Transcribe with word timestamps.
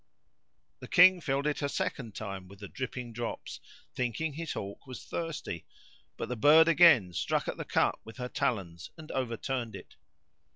The 0.79 0.87
King 0.87 1.21
filled 1.21 1.45
it 1.45 1.61
a 1.61 1.69
second 1.69 2.15
time 2.15 2.47
with 2.47 2.57
the 2.57 2.67
dripping 2.67 3.13
drops, 3.13 3.59
thinking 3.93 4.33
his 4.33 4.53
hawk 4.53 4.87
was 4.87 5.05
thirsty; 5.05 5.67
but 6.17 6.27
the 6.27 6.35
bird 6.35 6.67
again 6.67 7.13
struck 7.13 7.47
at 7.47 7.57
the 7.57 7.65
cup 7.65 8.01
with 8.03 8.17
her 8.17 8.27
talons 8.27 8.89
and 8.97 9.11
overturned 9.11 9.75
it. 9.75 9.97